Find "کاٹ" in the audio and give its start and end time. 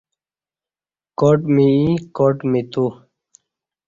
1.19-1.39, 2.15-2.37